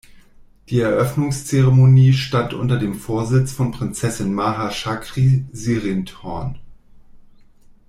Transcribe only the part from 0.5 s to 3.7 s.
Die Eröffnungszeremonie stand unter dem Vorsitz von